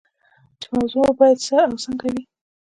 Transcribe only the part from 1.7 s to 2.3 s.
څنګه وي.